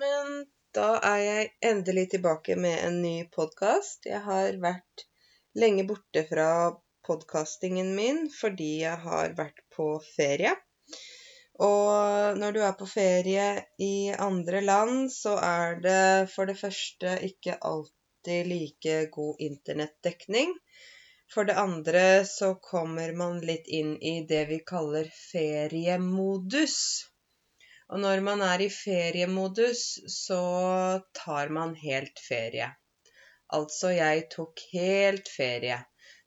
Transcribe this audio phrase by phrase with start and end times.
[0.00, 0.32] Men
[0.76, 4.04] da er jeg endelig tilbake med en ny podkast.
[4.08, 5.04] Jeg har vært
[5.56, 6.48] lenge borte fra
[7.06, 10.52] podkastingen min fordi jeg har vært på ferie.
[11.64, 13.46] Og når du er på ferie
[13.80, 16.04] i andre land, så er det
[16.34, 20.52] for det første ikke alltid like god internettdekning.
[21.32, 26.76] For det andre så kommer man litt inn i det vi kaller feriemodus.
[27.92, 30.40] Og når man er i feriemodus, så
[31.14, 32.70] tar man helt ferie.
[33.54, 35.78] Altså, jeg tok helt ferie.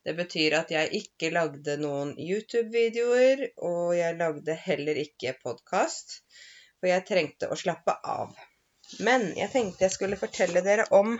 [0.05, 6.21] Det betyr at jeg ikke lagde noen YouTube-videoer, og jeg lagde heller ikke podkast,
[6.79, 8.31] for jeg trengte å slappe av.
[9.05, 11.17] Men jeg tenkte jeg skulle fortelle dere om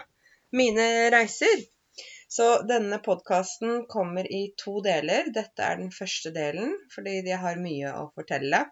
[0.56, 1.68] mine reiser.
[2.30, 5.28] Så denne podkasten kommer i to deler.
[5.36, 8.64] Dette er den første delen, fordi jeg har mye å fortelle.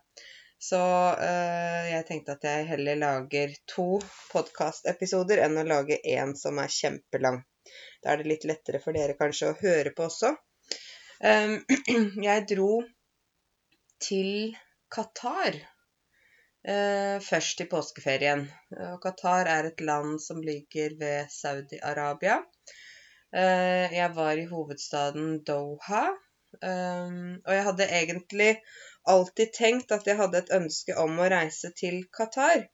[0.60, 0.80] Så
[1.14, 4.00] øh, jeg tenkte at jeg heller lager to
[4.32, 7.44] podkastepisoder enn å lage én som er kjempelang.
[8.02, 10.34] Da er det litt lettere for dere kanskje å høre på også.
[11.22, 11.60] Um,
[12.28, 12.72] jeg dro
[14.02, 14.56] til
[14.94, 18.46] Qatar uh, først i påskeferien.
[18.94, 22.42] Og Qatar er et land som ligger ved Saudi-Arabia.
[23.34, 26.08] Uh, jeg var i hovedstaden Doha.
[26.58, 28.52] Um, og jeg hadde egentlig
[29.14, 32.68] alltid tenkt at jeg hadde et ønske om å reise til Qatar.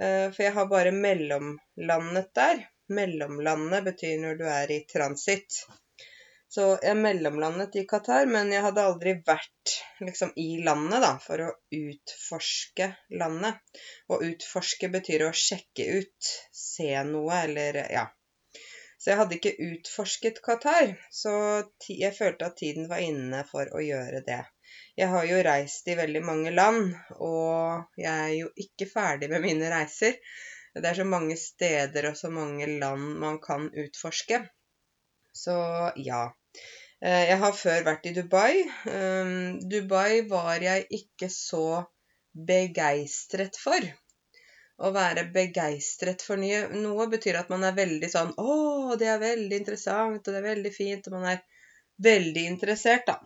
[0.00, 2.64] Eh, for jeg har bare mellomlandet der.
[2.90, 5.62] Mellomlandet betyr når du er i transitt.
[6.50, 11.44] Så jeg mellomlandet i Qatar, men jeg hadde aldri vært liksom i landet da, for
[11.44, 12.88] å utforske
[13.20, 13.60] landet.
[14.10, 18.08] Og utforske betyr å sjekke ut, se noe eller ja.
[18.98, 21.32] Så jeg hadde ikke utforsket Qatar, så
[21.88, 24.42] jeg følte at tiden var inne for å gjøre det.
[24.98, 29.44] Jeg har jo reist i veldig mange land, og jeg er jo ikke ferdig med
[29.44, 30.18] mine reiser.
[30.74, 34.42] Det er så mange steder og så mange land man kan utforske.
[35.34, 35.56] Så
[35.96, 36.24] ja.
[37.00, 38.60] Eh, jeg har før vært i Dubai.
[38.86, 41.82] Um, Dubai var jeg ikke så
[42.50, 43.86] begeistret for.
[44.80, 48.52] Å være begeistret for nye, noe betyr at man er veldig sånn Å,
[49.00, 51.42] det er veldig interessant, og det er veldig fint, og man er
[52.00, 53.18] veldig interessert, da.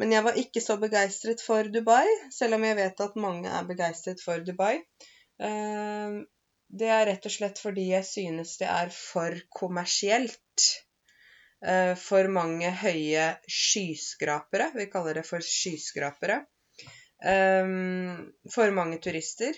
[0.00, 3.68] Men jeg var ikke så begeistret for Dubai, selv om jeg vet at mange er
[3.68, 4.74] begeistret for Dubai.
[5.40, 6.18] Eh,
[6.66, 10.66] det er rett og slett fordi jeg synes det er for kommersielt.
[11.64, 14.68] Eh, for mange høye skyskrapere.
[14.76, 16.42] Vi kaller det for skyskrapere.
[17.24, 17.72] Eh,
[18.52, 19.56] for mange turister.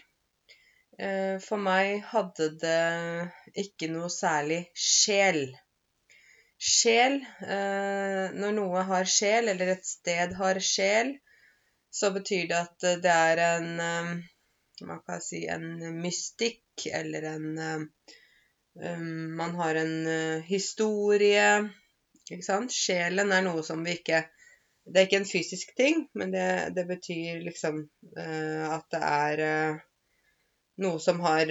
[0.99, 5.45] For meg hadde det ikke noe særlig sjel
[6.59, 7.21] sjel.
[7.43, 11.15] Eh, når noe har sjel, eller et sted har sjel,
[11.91, 14.17] så betyr det at det er en eh,
[14.87, 19.01] Man kan si en mystikk, eller en eh,
[19.41, 21.49] Man har en historie.
[22.29, 22.75] Ikke sant?
[22.75, 24.21] Sjelen er noe som vi ikke
[24.87, 27.83] Det er ikke en fysisk ting, men det, det betyr liksom
[28.17, 29.41] at det er
[30.81, 31.51] noe som har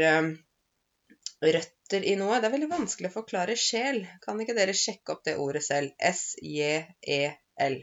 [1.43, 2.39] røtter i noe.
[2.39, 4.01] Det er veldig vanskelig å forklare sjel.
[4.23, 5.93] Kan ikke dere sjekke opp det ordet selv?
[5.99, 7.77] S-j-e-l.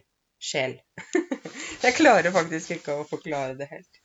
[0.44, 0.78] Sjel.
[1.84, 4.00] jeg klarer faktisk ikke å forklare det helt.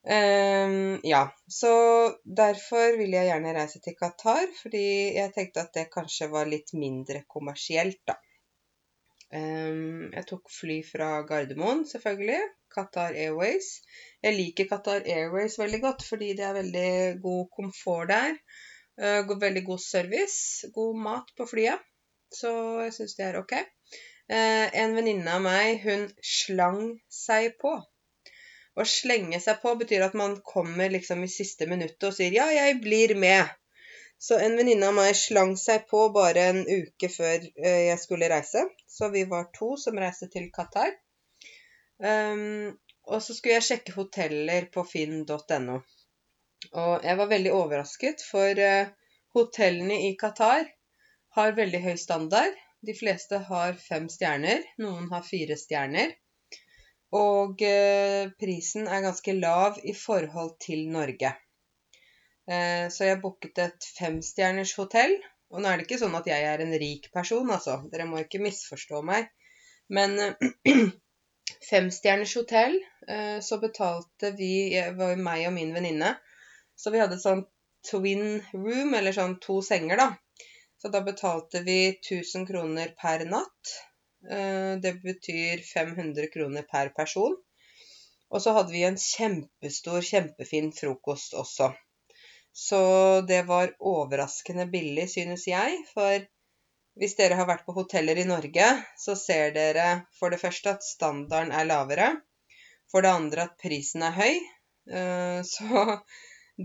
[0.00, 1.72] Um, ja, så
[2.24, 4.86] derfor vil jeg gjerne reise til Qatar, fordi
[5.18, 8.16] jeg tenkte at det kanskje var litt mindre kommersielt, da.
[9.30, 12.40] Um, jeg tok fly fra Gardermoen, selvfølgelig.
[12.70, 13.68] Qatar Airways.
[14.22, 16.90] Jeg liker Qatar Airways veldig godt fordi det er veldig
[17.22, 18.36] god komfort der.
[19.00, 21.86] Uh, veldig god service, god mat på flyet.
[22.34, 22.50] Så
[22.84, 23.54] jeg syns det er ok.
[24.30, 27.72] Uh, en venninne av meg, hun slang seg på.
[28.78, 32.46] Å slenge seg på betyr at man kommer liksom i siste minuttet og sier 'ja,
[32.54, 33.56] jeg blir med'.
[34.20, 38.28] Så en venninne av meg slang seg på bare en uke før uh, jeg skulle
[38.28, 38.66] reise.
[38.86, 40.92] Så vi var to som reiste til Qatar.
[41.98, 42.76] Um,
[43.08, 45.80] og så skulle jeg sjekke hoteller på finn.no.
[46.70, 48.90] Og jeg var veldig overrasket, for uh,
[49.36, 50.66] hotellene i Qatar
[51.36, 52.56] har veldig høy standard.
[52.84, 56.12] De fleste har fem stjerner, noen har fire stjerner.
[57.16, 61.32] Og uh, prisen er ganske lav i forhold til Norge.
[62.50, 65.16] Uh, så jeg booket et femstjerners hotell.
[65.50, 67.80] Og nå er det ikke sånn at jeg er en rik person, altså.
[67.90, 69.32] Dere må ikke misforstå meg.
[69.90, 70.14] Men
[71.70, 72.76] femstjerners hotell,
[73.08, 74.52] eh, så betalte vi
[74.94, 76.12] var jo meg og min venninne.
[76.80, 77.44] Så vi hadde sånn
[77.90, 80.08] twin room, eller sånn to senger, da.
[80.80, 83.76] Så da betalte vi 1000 kroner per natt.
[84.30, 87.36] Eh, det betyr 500 kroner per person.
[88.30, 91.72] Og så hadde vi en kjempestor, kjempefin frokost også.
[92.52, 92.80] Så
[93.28, 95.76] det var overraskende billig, synes jeg.
[95.92, 96.24] For
[97.00, 99.88] hvis dere har vært på hoteller i Norge, så ser dere
[100.18, 102.10] for det første at standarden er lavere.
[102.90, 104.40] For det andre at prisen er høy.
[104.90, 105.84] Eh, så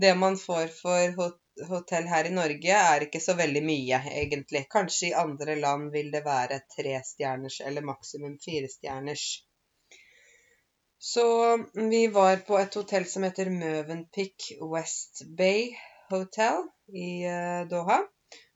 [0.00, 1.36] det man får for
[1.68, 4.66] hotell her i Norge, er ikke så veldig mye, egentlig.
[4.72, 9.26] Kanskje i andre land vil det være trestjerners eller maksimum firestjerners.
[10.98, 11.24] Så
[11.74, 15.70] vi var på et hotell som heter Møvenpick West Bay
[16.10, 18.02] Hotel i eh, Doha.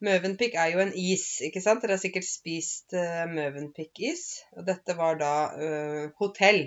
[0.07, 1.83] Møvenpick er jo en is, ikke sant?
[1.83, 4.25] Dere har sikkert spist uh, Møvenpick-is.
[4.57, 6.63] Og dette var da uh, hotell.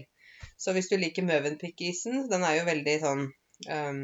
[0.61, 4.03] Så hvis du liker Møvenpick-isen, den er jo veldig sånn um,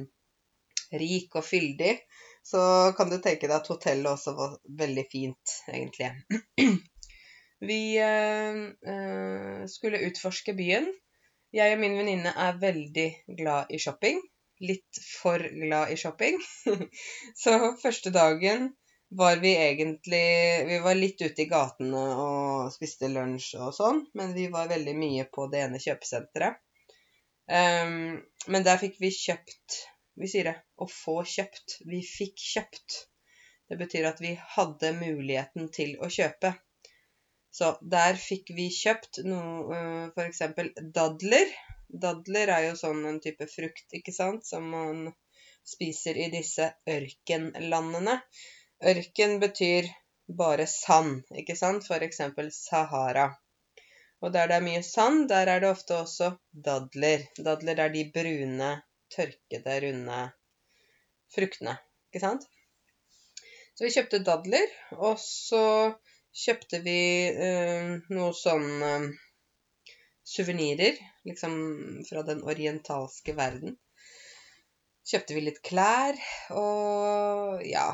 [0.97, 1.97] rik og fyldig,
[2.45, 2.61] så
[2.97, 6.11] kan du tenke deg at hotellet også var veldig fint, egentlig.
[7.69, 10.87] Vi eh, skulle utforske byen.
[11.53, 13.07] Jeg og min venninne er veldig
[13.39, 14.21] glad i shopping.
[14.63, 16.39] Litt for glad i shopping.
[17.43, 18.71] så første dagen
[19.09, 24.35] var vi egentlig Vi var litt ute i gatene og spiste lunsj og sånn, men
[24.35, 26.61] vi var veldig mye på det ene kjøpesenteret.
[27.49, 28.19] Um,
[28.53, 29.79] men der fikk vi kjøpt
[30.19, 31.79] vi sier det å få kjøpt.
[31.87, 32.97] Vi fikk kjøpt.
[33.69, 36.53] Det betyr at vi hadde muligheten til å kjøpe.
[37.53, 40.41] Så der fikk vi kjøpt noe eh, F.eks.
[40.97, 41.53] dadler.
[42.03, 45.07] Dadler er jo sånn en type frukt, ikke sant, som man
[45.65, 46.67] spiser i disse
[46.97, 48.19] ørkenlandene.
[48.91, 49.89] Ørken betyr
[50.41, 52.21] bare sand, ikke sant, f.eks.
[52.57, 53.29] Sahara.
[54.21, 57.25] Og der det er mye sand, der er det ofte også dadler.
[57.39, 58.71] Dadler er de brune
[59.13, 60.19] tørkede, runde
[61.33, 61.75] fruktene.
[62.09, 62.45] Ikke sant?
[63.75, 65.63] Så vi kjøpte dadler, og så
[66.35, 66.99] kjøpte vi
[67.31, 69.05] eh, noe sånn eh,
[70.29, 71.55] suvenirer, liksom
[72.09, 73.77] fra den orientalske verden.
[75.09, 76.19] Kjøpte vi litt klær,
[76.53, 77.89] og ja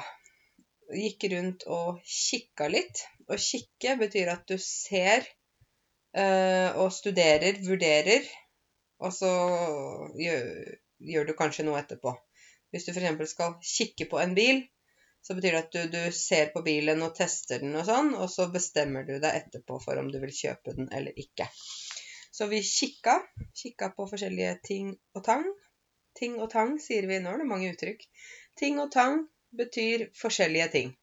[0.85, 3.00] Gikk rundt og kikka litt.
[3.25, 5.25] Å kikke betyr at du ser
[6.13, 8.27] eh, og studerer, vurderer,
[9.01, 9.31] og så
[10.19, 10.51] gjør,
[11.10, 12.13] gjør du kanskje noe etterpå.
[12.74, 13.30] Hvis du f.eks.
[13.31, 14.63] skal kikke på en bil,
[15.25, 18.28] så betyr det at du, du, ser på bilen og tester den og sånn, og
[18.30, 21.48] så bestemmer du deg etterpå for om du vil kjøpe den eller ikke.
[22.36, 23.16] Så vi kikka.
[23.56, 25.48] Kikka på forskjellige ting og tang.
[26.19, 28.04] Ting og tang sier vi nå, er det mange uttrykk.
[28.60, 29.24] Ting og tang
[29.56, 30.94] betyr forskjellige ting.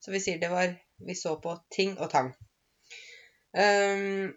[0.00, 2.26] Så vi sier det var Vi så på ting og tang.
[3.56, 4.34] Um,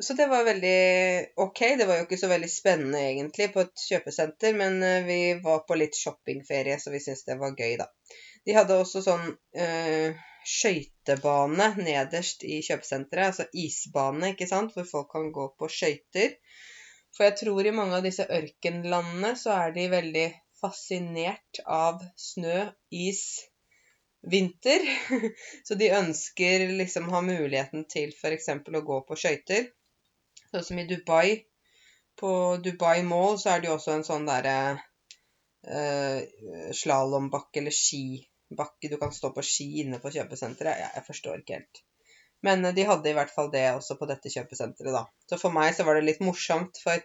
[0.00, 0.78] så det var veldig
[1.36, 1.60] ok.
[1.78, 5.64] Det var jo ikke så veldig spennende egentlig på et kjøpesenter, men eh, vi var
[5.68, 7.88] på litt shoppingferie, så vi syntes det var gøy, da.
[8.46, 15.10] De hadde også sånn øh, skøytebane nederst i kjøpesenteret, altså isbane, ikke sant, hvor folk
[15.16, 16.36] kan gå på skøyter.
[17.16, 20.26] For jeg tror i mange av disse ørkenlandene så er de veldig
[20.60, 23.22] fascinert av snø, is,
[24.26, 24.84] vinter.
[25.66, 28.50] Så de ønsker liksom ha muligheten til f.eks.
[28.52, 29.68] å gå på skøyter.
[30.50, 31.42] Sånn som i Dubai.
[32.16, 32.30] På
[32.62, 34.56] Dubai Mall så er det jo også en sånn derre
[35.66, 36.22] eh,
[36.80, 38.90] slalåmbakke eller skibakke.
[38.92, 40.80] Du kan stå på ski inne på kjøpesenteret.
[40.80, 41.82] Ja, jeg forstår ikke helt.
[42.46, 45.04] Men eh, de hadde i hvert fall det også på dette kjøpesenteret, da.
[45.28, 47.04] Så for meg så var det litt morsomt, for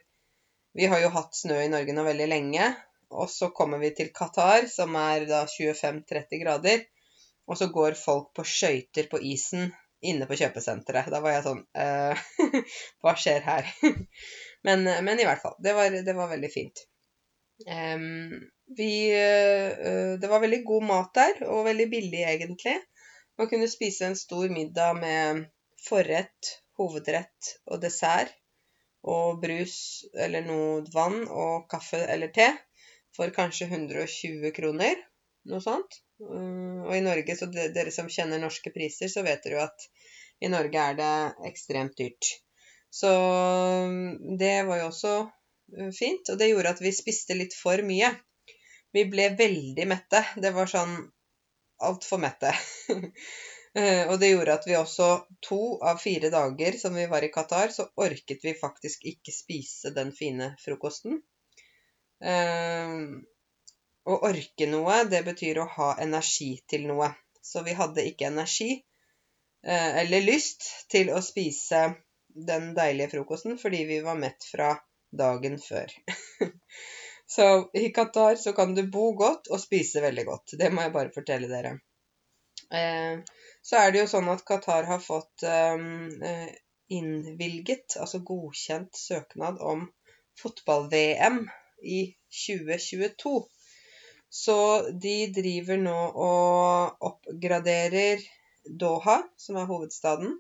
[0.78, 2.72] vi har jo hatt snø i Norge nå veldig lenge.
[3.12, 6.86] Og så kommer vi til Qatar, som er da 25-30 grader.
[7.52, 11.12] Og så går folk på skøyter på isen inne på kjøpesenteret.
[11.14, 12.24] Da var jeg sånn uh,
[13.04, 13.70] Hva skjer her?
[14.68, 15.58] men, men, i hvert fall.
[15.62, 16.84] Det var, det var veldig fint.
[17.68, 18.40] Um,
[18.78, 22.78] vi uh, Det var veldig god mat der, og veldig billig, egentlig.
[23.40, 25.46] Man kunne spise en stor middag med
[25.86, 28.34] forrett, hovedrett og dessert.
[29.02, 32.52] Og brus eller noe vann og kaffe eller te
[33.18, 35.00] for kanskje 120 kroner.
[35.50, 35.98] Noe sånt.
[36.22, 39.88] Mm, og i Norge, så dere som kjenner norske priser, så vet dere jo at
[40.42, 41.14] i Norge er det
[41.50, 42.34] ekstremt dyrt.
[42.92, 43.12] Så
[43.88, 45.14] mm, det var jo også
[45.78, 48.12] mm, fint, og det gjorde at vi spiste litt for mye.
[48.92, 50.24] Vi ble veldig mette.
[50.44, 51.00] Det var sånn
[51.88, 52.54] altfor mette.
[53.72, 55.06] Eh, og det gjorde at vi også
[55.48, 59.94] to av fire dager som vi var i Qatar, så orket vi faktisk ikke spise
[59.96, 61.22] den fine frokosten.
[62.20, 62.98] Eh,
[64.14, 67.12] å orke noe, det betyr å ha energi til noe.
[67.42, 68.72] Så vi hadde ikke energi
[69.66, 71.88] eh, eller lyst til å spise
[72.32, 74.74] den deilige frokosten fordi vi var mett fra
[75.12, 75.92] dagen før.
[77.36, 80.58] så i Qatar så kan du bo godt og spise veldig godt.
[80.60, 81.78] Det må jeg bare fortelle dere.
[82.72, 83.24] Eh,
[83.62, 86.46] så er det jo sånn at Qatar har fått eh,
[86.92, 89.88] innvilget, altså godkjent søknad om
[90.42, 91.44] fotball-VM
[91.84, 92.02] i
[92.46, 93.42] 2022.
[94.32, 94.58] Så
[95.04, 98.24] de driver nå og oppgraderer
[98.80, 100.38] Doha, som er hovedstaden.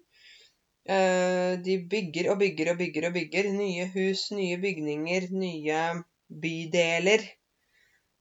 [0.89, 3.51] Eh, de bygger og bygger og bygger og bygger.
[3.57, 5.83] Nye hus, nye bygninger, nye
[6.31, 7.27] bydeler.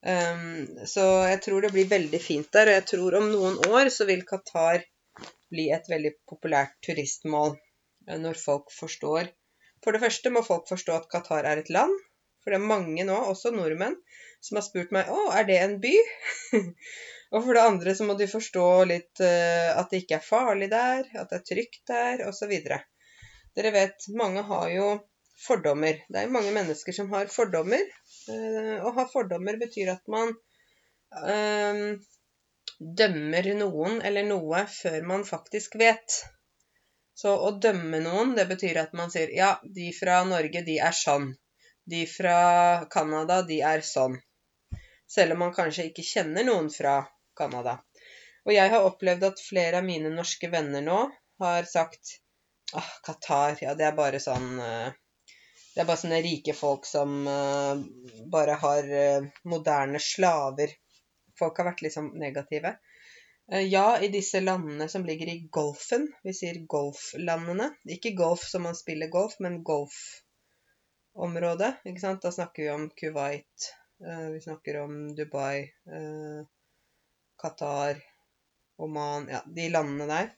[0.01, 2.71] Um, så jeg tror det blir veldig fint der.
[2.71, 4.83] Og jeg tror om noen år så vil Qatar
[5.53, 7.55] bli et veldig populært turistmål.
[8.09, 9.31] Eh, når folk forstår
[9.85, 11.95] For det første må folk forstå at Qatar er et land.
[12.43, 13.95] For det er mange nå, også nordmenn,
[14.41, 15.93] som har spurt meg å, er det en by?
[17.33, 20.71] og for det andre så må de forstå litt uh, at det ikke er farlig
[20.73, 22.55] der, at det er trygt der, osv.
[23.57, 24.89] Dere vet, mange har jo
[25.41, 26.01] fordommer.
[26.09, 27.85] Det er jo mange mennesker som har fordommer.
[28.29, 30.33] Uh, å ha fordommer betyr at man
[31.17, 31.85] uh,
[32.81, 36.21] dømmer noen eller noe før man faktisk vet.
[37.21, 40.97] Så å dømme noen, det betyr at man sier ja, de fra Norge, de er
[40.97, 41.29] sånn.
[41.91, 44.17] De fra Canada, de er sånn.
[45.11, 47.01] Selv om man kanskje ikke kjenner noen fra
[47.39, 47.81] Canada.
[48.47, 50.99] Og jeg har opplevd at flere av mine norske venner nå
[51.43, 52.19] har sagt
[52.79, 54.93] ah, Qatar, ja, det er bare sånn uh,
[55.75, 57.83] Det er bare sånne rike folk som uh,
[58.33, 60.73] bare har uh, moderne slaver.
[61.39, 62.77] Folk har vært liksom negative.
[63.53, 66.13] Eh, ja, i disse landene som ligger i Golfen.
[66.23, 67.71] Vi sier golflandene.
[67.85, 71.73] Ikke golf som man spiller golf, men golfområdet.
[71.91, 72.23] Ikke sant?
[72.23, 75.61] Da snakker vi om Kuwait, eh, vi snakker om Dubai,
[75.97, 76.47] eh,
[77.43, 77.99] Qatar,
[78.81, 80.31] Oman Ja, de landene der.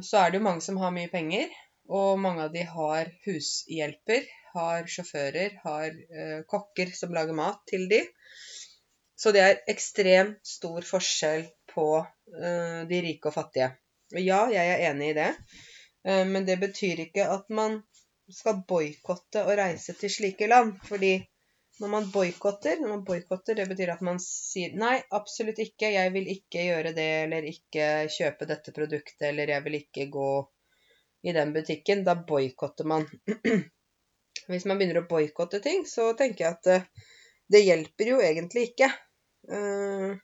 [0.00, 1.50] Så er det jo mange som har mye penger,
[1.90, 4.24] og mange av de har hushjelper,
[4.54, 7.98] har sjåfører, har kokker som lager mat til de.
[9.18, 11.88] Så det er ekstremt stor forskjell på
[12.88, 13.72] de rike og fattige.
[14.14, 15.30] Og ja, jeg er enig i det,
[16.30, 17.80] men det betyr ikke at man
[18.32, 20.78] skal boikotte å reise til slike land.
[20.88, 21.16] Fordi
[21.82, 26.12] når man boikotter, når man boikotter, det betyr at man sier nei, absolutt ikke, jeg
[26.14, 30.28] vil ikke gjøre det, eller ikke kjøpe dette produktet, eller jeg vil ikke gå
[31.26, 32.04] i den butikken.
[32.06, 33.08] Da boikotter man.
[34.50, 37.10] Hvis man begynner å boikotte ting, så tenker jeg at uh,
[37.50, 38.92] det hjelper jo egentlig ikke.
[39.50, 40.14] Uh,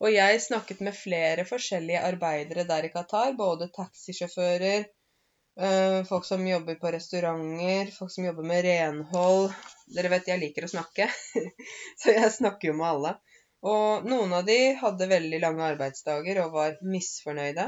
[0.00, 4.88] og jeg snakket med flere forskjellige arbeidere der i Qatar, både taxisjåfører,
[6.08, 9.50] folk som jobber på restauranter, folk som jobber med renhold.
[9.90, 11.08] Dere vet jeg liker å snakke,
[12.00, 13.12] så jeg snakker jo med alle.
[13.60, 17.66] Og noen av de hadde veldig lange arbeidsdager og var misfornøyde.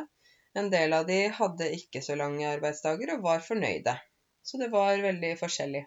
[0.54, 3.96] En del av de hadde ikke så lange arbeidsdager og var fornøyde.
[4.42, 5.84] Så det var veldig forskjellig.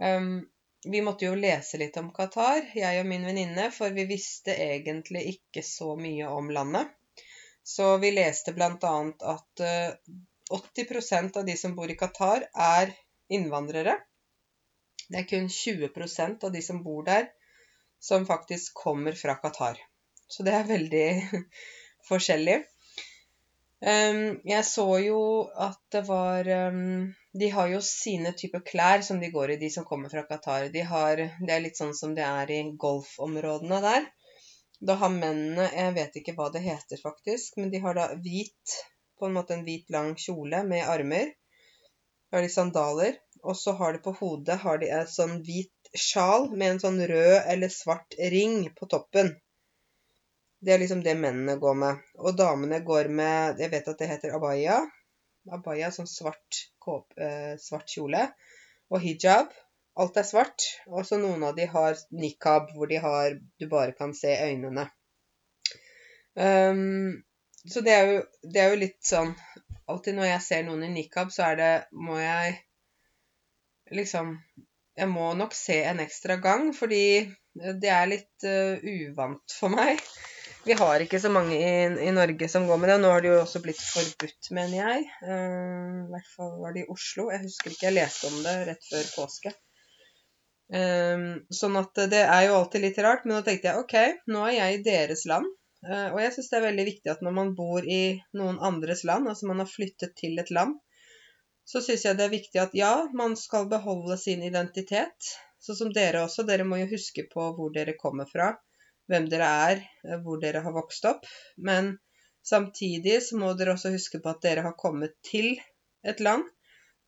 [0.00, 0.48] Um,
[0.84, 5.26] vi måtte jo lese litt om Qatar, jeg og min venninne, for vi visste egentlig
[5.34, 6.88] ikke så mye om landet.
[7.62, 8.94] Så vi leste bl.a.
[9.34, 9.64] at
[10.50, 12.94] 80 eh, av de som bor i Qatar, er
[13.30, 13.96] innvandrere.
[15.10, 17.30] Det er kun 20% av de som bor der,
[18.00, 19.78] som faktisk kommer fra Qatar.
[20.28, 21.08] Så det er veldig
[22.10, 22.60] forskjellig.
[23.80, 25.20] Jeg så jo
[25.56, 29.86] at det var De har jo sine typer klær som de går i, de som
[29.88, 30.68] kommer fra Qatar.
[30.74, 34.08] De har, det er litt sånn som det er i golfområdene der.
[34.80, 38.76] Da har mennene Jeg vet ikke hva det heter, faktisk, men de har da hvit
[39.20, 41.34] På en måte en hvit, lang kjole med armer.
[42.28, 43.20] Så har de sandaler.
[43.42, 47.00] Og så har de på hodet har de et sånn hvit sjal med en sånn
[47.10, 49.32] rød eller svart ring på toppen.
[50.60, 52.04] Det er liksom det mennene går med.
[52.20, 54.82] Og damene går med Jeg vet at det heter abaya.
[55.48, 58.26] Abaya, sånn svart, kåp, eh, svart kjole.
[58.92, 59.52] Og hijab.
[60.00, 60.66] Alt er svart.
[60.86, 64.90] Og så noen av de har nikab, hvor de har Du bare kan se øynene.
[66.36, 67.24] Um,
[67.68, 68.20] så det er, jo,
[68.54, 69.34] det er jo litt sånn
[69.90, 72.54] Alltid når jeg ser noen i nikab, så er det Må jeg
[73.96, 74.36] liksom
[74.96, 77.04] Jeg må nok se en ekstra gang, fordi
[77.50, 79.98] det er litt uh, uvant for meg.
[80.62, 81.70] Vi har ikke så mange i,
[82.04, 82.98] i, Norge som går med det.
[83.02, 85.06] Nå har det jo også blitt forbudt, mener jeg.
[85.24, 87.30] Uh, I hvert fall var det i Oslo.
[87.32, 89.54] Jeg husker ikke, jeg leste om det rett før påske.
[90.70, 94.44] Um, sånn at det er jo alltid litt rart, men da tenkte jeg ok, nå
[94.46, 95.48] er jeg i deres land.
[95.86, 99.04] Uh, og jeg syns det er veldig viktig at når man bor i noen andres
[99.08, 100.76] land, altså man har flyttet til et land,
[101.64, 105.30] så syns jeg det er viktig at ja, man skal beholde sin identitet.
[105.60, 106.44] Sånn som dere også.
[106.48, 108.54] Dere må jo huske på hvor dere kommer fra
[109.10, 111.26] hvem dere er, eh, hvor dere har vokst opp.
[111.56, 111.92] Men
[112.46, 115.52] samtidig så må dere også huske på at dere har kommet til
[116.06, 116.46] et land.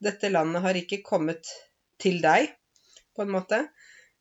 [0.02, 1.48] Dette landet har ikke kommet
[2.02, 2.50] til deg,
[3.16, 3.62] på en måte.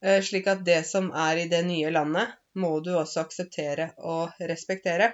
[0.02, 4.42] Eh, slik at det som er i det nye landet, må du også akseptere og
[4.52, 5.14] respektere.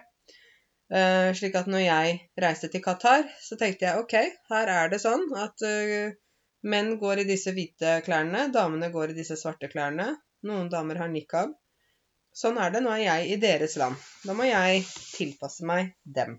[0.87, 4.15] Uh, slik at når jeg reiste til Qatar, så tenkte jeg ok,
[4.53, 6.15] her er det sånn at uh,
[6.71, 10.13] menn går i disse hvite klærne, damene går i disse svarte klærne.
[10.47, 11.55] Noen damer har nikab.
[12.37, 12.83] sånn er det.
[12.85, 13.97] Nå er jeg i deres land.
[14.23, 14.83] Da må jeg
[15.15, 16.37] tilpasse meg dem.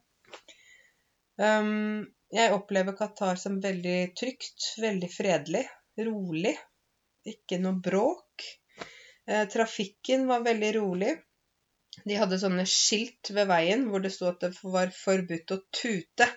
[1.39, 5.65] Um, jeg opplever Qatar som veldig trygt, veldig fredelig,
[6.07, 6.55] rolig.
[7.29, 8.47] Ikke noe bråk.
[9.29, 11.17] Eh, trafikken var veldig rolig.
[12.05, 16.29] De hadde sånne skilt ved veien hvor det sto at det var forbudt å tute.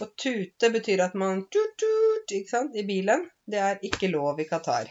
[0.00, 3.26] Og tute betyr at man tut-tut i bilen.
[3.46, 4.90] Det er ikke lov i Qatar.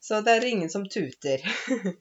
[0.00, 1.44] Så det er ingen som tuter.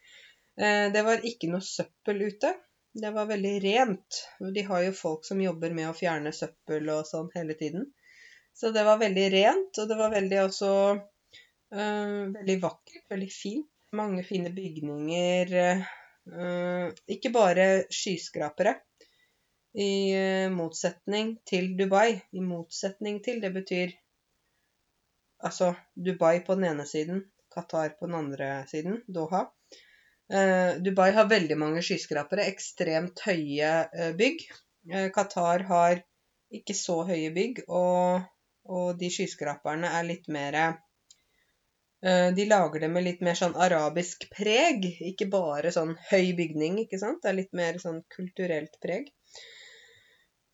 [0.59, 2.49] Eh, det var ikke noe søppel ute.
[2.91, 4.17] Det var veldig rent.
[4.55, 7.85] De har jo folk som jobber med å fjerne søppel og sånn hele tiden.
[8.51, 13.69] Så det var veldig rent, og det var veldig også øh, veldig vakkert, veldig fint.
[13.95, 15.55] Mange fine bygninger.
[16.29, 18.75] Uh, ikke bare skyskrapere.
[19.73, 22.19] I uh, motsetning til Dubai.
[22.33, 23.95] I motsetning til, det betyr
[25.39, 29.45] altså Dubai på den ene siden, Qatar på den andre siden, Doha.
[30.33, 34.43] Eh, Dubai har veldig mange skyskrapere, ekstremt høye eh, bygg.
[34.91, 36.03] Eh, Qatar har
[36.53, 38.27] ikke så høye bygg, og,
[38.69, 40.59] og de skyskraperne er litt mer
[41.99, 46.99] De lager det med litt mer sånn arabisk preg, ikke bare sånn høy bygning, ikke
[47.01, 47.19] sant.
[47.23, 49.09] Det er litt mer sånn kulturelt preg.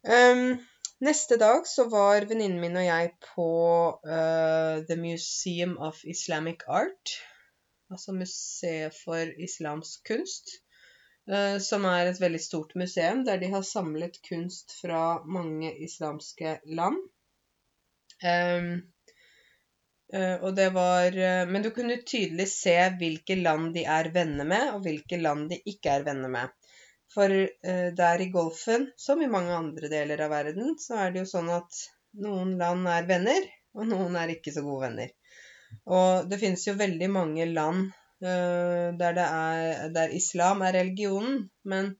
[0.09, 0.57] Um,
[1.03, 3.47] Neste dag så var venninnen min og jeg på
[4.07, 7.17] uh, The Museum of Islamic Art.
[7.91, 10.61] Altså Museet for islamsk kunst.
[11.27, 16.59] Uh, som er et veldig stort museum der de har samlet kunst fra mange islamske
[16.79, 17.01] land.
[18.23, 18.71] Um,
[20.13, 21.15] og det var
[21.49, 25.57] Men du kunne tydelig se hvilke land de er venner med, og hvilke land de
[25.65, 26.53] ikke er venner med.
[27.15, 31.23] For eh, der i Golfen, som i mange andre deler av verden, så er det
[31.23, 31.83] jo sånn at
[32.25, 33.45] noen land er venner,
[33.75, 35.13] og noen er ikke så gode venner.
[35.85, 37.87] Og det finnes jo veldig mange land
[38.25, 41.91] der, er, der, islam er religionen, men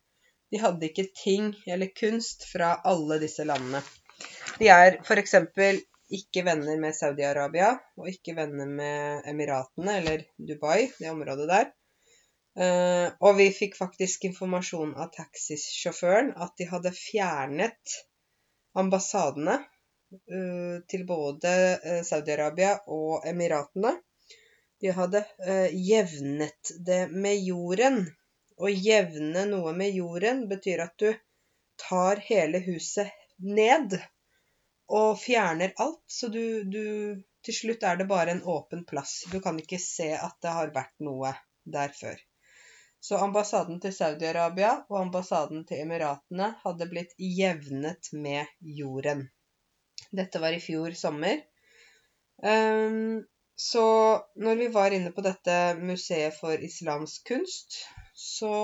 [0.49, 3.81] de hadde ikke ting eller kunst fra alle disse landene.
[4.61, 5.35] De er f.eks.
[6.13, 11.71] ikke venner med Saudi-Arabia, og ikke venner med Emiratene eller Dubai, det området der.
[12.55, 17.95] Uh, og vi fikk faktisk informasjon av taxisjåføren at de hadde fjernet
[18.79, 21.51] ambassadene uh, til både
[21.83, 23.97] uh, Saudi-Arabia og Emiratene.
[24.79, 25.21] De hadde
[25.71, 28.01] jevnet det med jorden.
[28.59, 31.07] Å jevne noe med jorden betyr at du
[31.79, 33.07] tar hele huset
[33.39, 33.95] ned
[34.87, 36.03] og fjerner alt.
[36.07, 39.19] Så du, du Til slutt er det bare en åpen plass.
[39.29, 42.17] Du kan ikke se at det har vært noe der før.
[43.05, 49.27] Så ambassaden til Saudi-Arabia og ambassaden til Emiratene hadde blitt jevnet med jorden.
[50.09, 51.43] Dette var i fjor sommer.
[52.41, 53.21] Um,
[53.55, 53.85] så
[54.41, 57.77] når vi var inne på dette museet for islamsk kunst,
[58.17, 58.55] så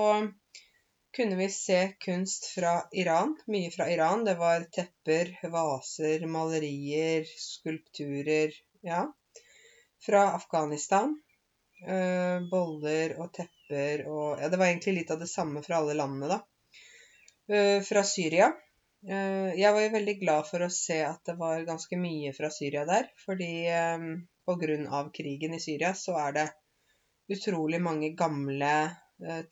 [1.16, 3.36] kunne vi se kunst fra Iran.
[3.46, 4.24] Mye fra Iran.
[4.24, 9.12] Det var tepper, vaser, malerier, skulpturer Ja.
[10.06, 11.20] Fra Afghanistan.
[11.82, 15.96] Uh, boller og tepper og Ja, det var egentlig litt av det samme fra alle
[15.98, 16.38] landene, da.
[17.50, 18.52] Uh, fra Syria.
[19.02, 22.50] Uh, jeg var jo veldig glad for å se at det var ganske mye fra
[22.54, 23.10] Syria der.
[23.26, 23.52] Fordi
[24.46, 26.48] på grunn av krigen i Syria så er det
[27.32, 28.72] utrolig mange gamle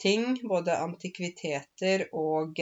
[0.02, 2.58] ting, både antikviteter og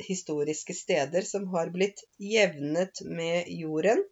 [0.00, 4.04] historiske steder, som har blitt jevnet med jorden.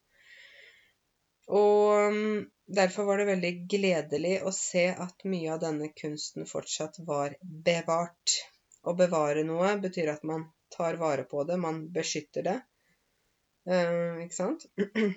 [1.47, 6.99] Og um, Derfor var det veldig gledelig å se at mye av denne kunsten fortsatt
[7.07, 8.33] var bevart.
[8.83, 12.57] Å bevare noe betyr at man tar vare på det, man beskytter det.
[13.71, 14.67] Uh, ikke sant?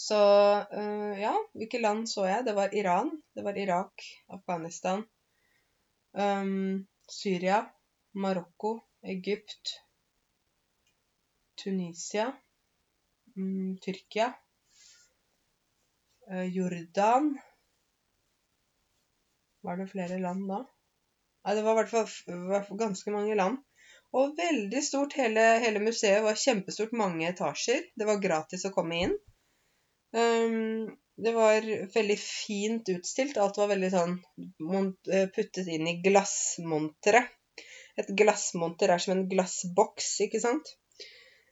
[0.00, 2.46] Så uh, ja, hvilke land så jeg?
[2.46, 5.02] Det var Iran, det var Irak, Afghanistan,
[7.10, 7.60] Syria,
[8.18, 8.72] Marokko,
[9.14, 9.74] Egypt,
[11.62, 12.26] Tunisia,
[13.36, 14.32] um, Tyrkia
[16.30, 17.38] Eh, Jordan
[19.60, 20.60] Var det flere land da?
[21.44, 21.88] Nei, det var i
[22.52, 23.58] hvert fall ganske mange land.
[24.14, 25.16] Og veldig stort.
[25.18, 26.94] Hele, hele, museet var kjempestort.
[26.96, 27.82] Mange etasjer.
[27.96, 29.16] Det var gratis å komme inn.
[30.14, 33.36] Um, det var veldig fint utstilt.
[33.36, 34.16] Alt var veldig sånn
[35.12, 37.36] eh, puttet inn i glassmonteret.
[38.00, 40.70] Et glassmonter er som en glassboks, ikke sant?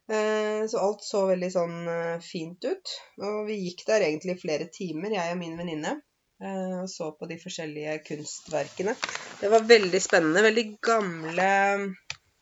[0.09, 2.95] Eh, så alt så veldig sånn eh, fint ut.
[3.21, 5.99] Og vi gikk der egentlig i flere timer, jeg og min venninne.
[6.39, 8.93] Og så på de forskjellige kunstverkene.
[9.41, 10.39] Det var veldig spennende.
[10.45, 11.47] Veldig gamle,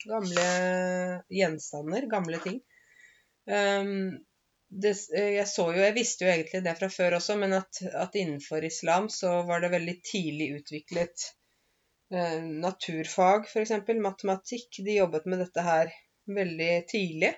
[0.03, 0.43] gamle
[1.33, 2.05] gjenstander.
[2.11, 2.59] Gamle ting.
[4.69, 8.15] Det, jeg så jo, jeg visste jo egentlig det fra før også, men at, at,
[8.19, 11.29] innenfor islam så var det veldig tidlig utviklet
[12.11, 13.71] eh, naturfag, f.eks.
[14.03, 14.81] Matematikk.
[14.83, 15.93] De jobbet med dette her
[16.27, 17.31] veldig tidlig.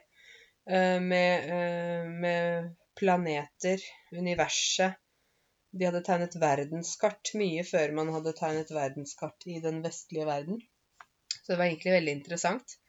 [0.69, 4.97] Eh, med, eh, med planeter, universet.
[5.71, 10.61] De hadde tegnet verdenskart mye før man hadde tegnet verdenskart i den vestlige verden.
[11.43, 12.79] Så det var egentlig veldig interessant.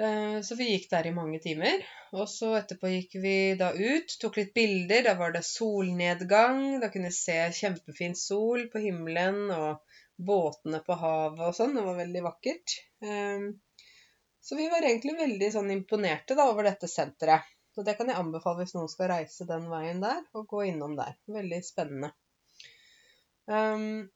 [0.00, 1.82] Eh, så vi gikk der i mange timer.
[2.16, 5.04] Og så etterpå gikk vi da ut, tok litt bilder.
[5.10, 6.78] Da var det solnedgang.
[6.82, 9.98] Da kunne jeg se kjempefin sol på himmelen og
[10.30, 11.76] båtene på havet og sånn.
[11.76, 12.78] Det var veldig vakkert.
[13.04, 13.50] Eh,
[14.40, 17.44] så vi var egentlig veldig sånn imponerte da over dette senteret.
[17.74, 20.96] Så det kan jeg anbefale hvis noen skal reise den veien der, og gå innom
[20.98, 21.14] der.
[21.30, 22.10] Veldig spennende.
[23.50, 24.08] Um,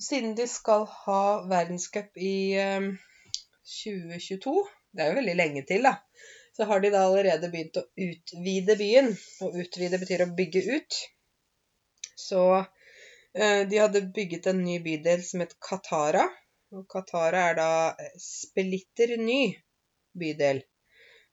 [0.00, 2.88] siden de skal ha verdenscup i um,
[3.68, 4.54] 2022,
[4.98, 5.94] det er jo veldig lenge til, da,
[6.58, 9.12] så har de da allerede begynt å utvide byen.
[9.46, 10.96] Og utvide betyr å bygge ut.
[12.18, 16.24] Så uh, de hadde bygget en ny bydel som het Katara.
[16.74, 17.70] Og Katara er da
[18.18, 19.54] splitter ny
[20.18, 20.64] bydel.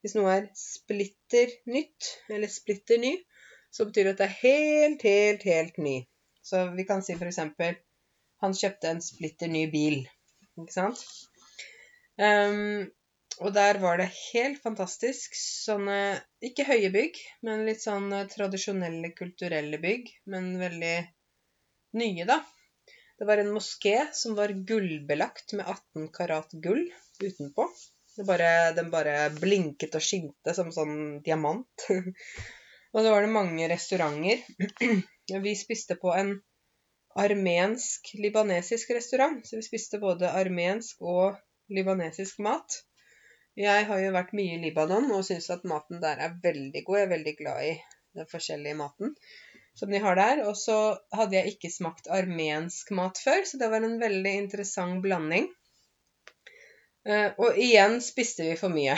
[0.06, 3.16] Hvis noe er splitter nytt, eller splitter ny,
[3.74, 5.96] så betyr det at det er helt, helt, helt ny.
[6.46, 7.42] Så vi kan si f.eks.
[8.46, 10.04] han kjøpte en splitter ny bil.
[10.62, 11.02] Ikke sant?
[12.22, 12.86] Um,
[13.44, 15.36] og der var det helt fantastisk.
[15.36, 15.98] Sånne
[16.46, 17.18] ikke høye bygg,
[17.48, 20.12] men litt sånn tradisjonelle, kulturelle bygg.
[20.32, 20.96] Men veldig
[22.00, 22.40] nye, da.
[23.20, 26.84] Det var en moské som var gullbelagt med 18 karat gull
[27.24, 27.68] utenpå.
[28.28, 31.88] Bare, den bare blinket og skinte som sånn diamant.
[32.94, 34.44] og så var det mange restauranter.
[35.48, 36.38] vi spiste på en
[37.16, 39.44] armensk-libanesisk restaurant.
[39.48, 41.40] Så vi spiste både armensk og
[41.72, 42.84] libanesisk mat.
[43.56, 46.98] Jeg har jo vært mye i Libanon og syns at maten der er veldig god.
[47.00, 47.76] Jeg er veldig glad i
[48.20, 49.16] den forskjellige maten
[49.76, 50.42] som de har der.
[50.48, 50.78] Og så
[51.16, 55.50] hadde jeg ikke smakt armensk mat før, så det var en veldig interessant blanding.
[57.06, 58.96] Uh, og igjen spiste vi for mye.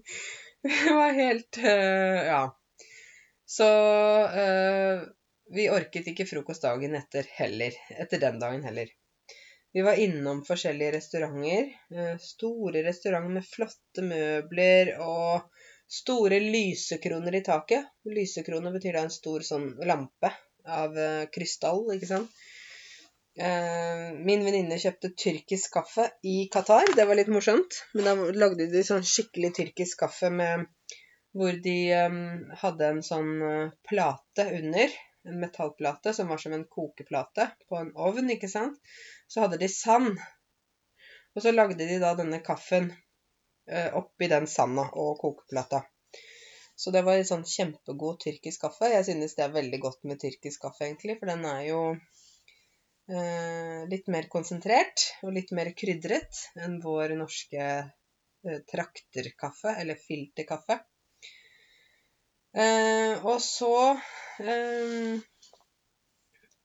[0.66, 2.44] det var helt uh, Ja.
[3.46, 3.66] Så
[4.26, 5.04] uh,
[5.54, 7.76] vi orket ikke frokost dagen etter heller.
[7.94, 8.90] Etter den dagen heller.
[9.74, 11.72] Vi var innom forskjellige restauranter.
[12.22, 15.48] store restauranter med flotte møbler og
[15.88, 17.88] store lysekroner i taket.
[18.08, 20.32] Lysekroner betyr da en stor sånn lampe
[20.66, 20.96] av
[21.34, 22.44] krystall, ikke sant.
[23.36, 26.88] Eh, min venninne kjøpte tyrkisk kaffe i Qatar.
[26.96, 27.82] Det var litt morsomt.
[27.92, 30.64] Men da lagde de sånn skikkelig tyrkisk kaffe med
[31.36, 31.76] hvor de
[32.06, 33.34] um, hadde en sånn
[33.84, 34.94] plate under.
[35.26, 38.78] En metallplate som var som en kokeplate på en ovn, ikke sant.
[39.28, 40.20] Så hadde de sand.
[41.36, 45.82] Og så lagde de da denne kaffen uh, oppi den sanda og kokeplata.
[46.76, 48.92] Så det var en sånn kjempegod tyrkisk kaffe.
[48.92, 51.80] Jeg synes det er veldig godt med tyrkisk kaffe, egentlig, for den er jo
[53.06, 60.80] Eh, litt mer konsentrert og litt mer krydret enn vår norske eh, trakterkaffe, eller filterkaffe.
[62.56, 63.72] Eh, og så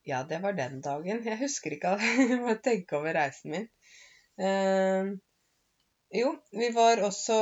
[0.07, 1.23] Ja, det var den dagen.
[1.25, 1.95] Jeg husker ikke
[2.31, 3.67] Jeg må tenke over reisen min.
[6.11, 7.37] jo, vi var også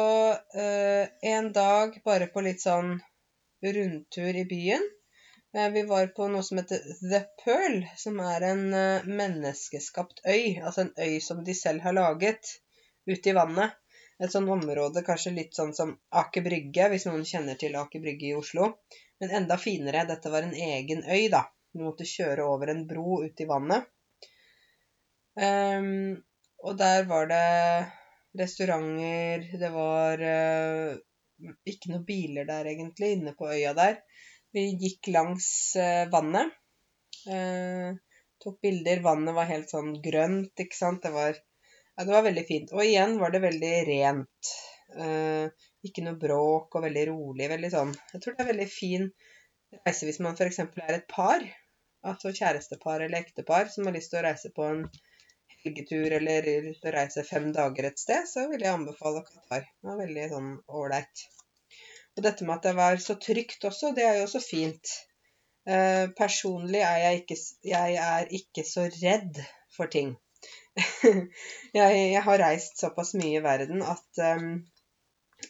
[1.34, 2.98] en dag bare på litt sånn
[3.64, 4.86] rundtur i byen.
[5.56, 10.60] Eh, vi var på noe som heter The Pearl, som er en eh, menneskeskapt øy.
[10.62, 12.52] Altså en øy som de selv har laget
[13.10, 13.74] ute i vannet.
[14.20, 18.32] Et sånt område kanskje litt sånn som Aker Brygge, hvis noen kjenner til Aker Brygge
[18.32, 18.74] i Oslo.
[19.20, 20.04] Men enda finere.
[20.10, 21.46] Dette var en egen øy, da.
[21.72, 23.88] Du måtte kjøre over en bro ute i vannet.
[25.40, 26.18] Um,
[26.66, 27.44] og der var det
[28.40, 30.98] restauranter, det var uh,
[31.70, 34.02] ikke noen biler der egentlig, inne på øya der.
[34.56, 35.48] Vi gikk langs
[35.80, 36.52] uh, vannet.
[37.30, 37.96] Uh,
[38.44, 39.04] tok bilder.
[39.06, 41.04] Vannet var helt sånn grønt, ikke sant.
[41.06, 41.40] Det var,
[42.00, 42.70] ja, det var veldig fint.
[42.72, 44.52] Og igjen var det veldig rent.
[44.96, 47.50] Eh, ikke noe bråk og veldig rolig.
[47.52, 49.10] Veldig sånn Jeg tror det er veldig fin
[49.84, 50.62] reise hvis man f.eks.
[50.64, 51.44] er et par.
[52.08, 54.86] Altså kjærestepar eller ektepar som har lyst til å reise på en
[55.66, 56.48] helgetur eller
[56.96, 59.68] reise fem dager et sted, så vil jeg anbefale Qatar.
[59.68, 61.26] Det var veldig sånn ålreit.
[62.16, 64.96] Og dette med at det var så trygt også, det er jo også fint.
[65.68, 67.40] Eh, personlig er jeg ikke,
[67.76, 69.44] jeg er ikke så redd
[69.76, 70.16] for ting.
[71.04, 74.52] jeg, jeg, har reist såpass mye i verden at um,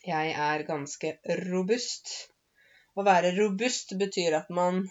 [0.05, 2.13] jeg er ganske robust.
[2.97, 4.83] Å være robust betyr at man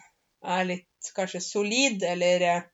[0.44, 2.68] er litt kanskje solid, eller uh,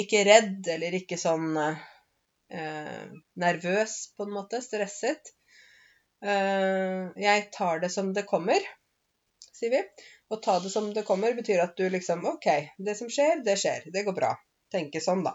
[0.00, 3.08] ikke redd, eller ikke sånn uh,
[3.44, 4.62] nervøs, på en måte.
[4.64, 5.34] Stresset.
[6.24, 8.64] Eh, jeg tar det som det kommer,
[9.52, 9.80] sier vi.
[10.32, 12.46] Å ta det som det kommer betyr at du liksom OK,
[12.86, 13.90] det som skjer, det skjer.
[13.92, 14.30] Det går bra.
[14.72, 15.34] Tenke sånn, da.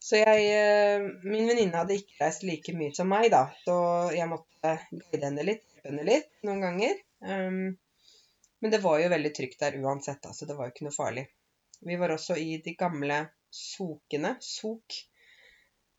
[0.00, 3.76] Så jeg eh, Min venninne hadde ikke reist like mye som meg, da, så
[4.14, 6.96] jeg måtte guide henne litt, henne litt noen ganger.
[7.20, 7.76] Um,
[8.60, 10.48] men det var jo veldig trygt der uansett, altså.
[10.48, 11.28] Det var jo ikke noe farlig.
[11.80, 14.34] Vi var også i de gamle sokene.
[14.44, 14.98] Sok.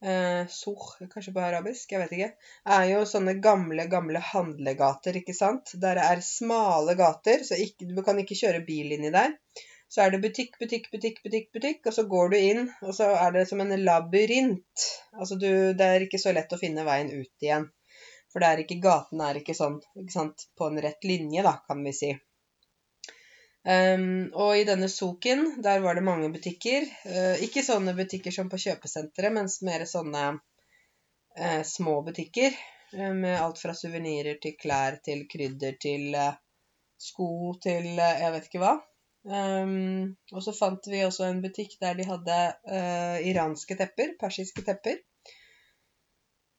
[0.02, 2.30] Eh, soch, kanskje på arabisk, jeg vet ikke.
[2.78, 5.74] Er jo sånne gamle, gamle handlegater, ikke sant.
[5.82, 9.36] Der er smale gater, så ikke, du kan ikke kjøre bil inni der.
[9.92, 13.10] Så er det butikk, butikk, butikk, butikk, butikk, og så går du inn, og så
[13.12, 14.84] er det som en labyrint.
[15.18, 17.66] Altså du, det er ikke så lett å finne veien ut igjen.
[18.32, 21.58] For det er ikke, gaten er ikke sånn ikke sant, på en rett linje, da,
[21.68, 22.12] kan vi si.
[23.68, 26.88] Um, og i denne soken, der var det mange butikker.
[27.04, 32.56] Uh, ikke sånne butikker som på kjøpesenteret, men mer sånne uh, små butikker.
[32.96, 36.16] Uh, med alt fra suvenirer til klær til krydder til
[37.02, 38.74] sko til jeg vet ikke hva.
[39.22, 44.64] Um, og så fant vi også en butikk der de hadde uh, iranske tepper, persiske
[44.66, 44.98] tepper.